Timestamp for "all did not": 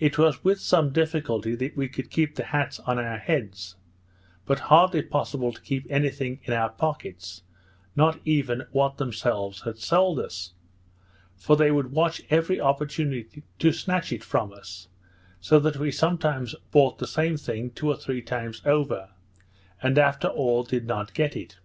20.26-21.14